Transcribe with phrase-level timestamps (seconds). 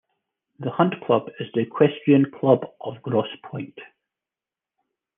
[0.57, 3.77] The Hunt Club is the equestrian club of Grosse Pointe.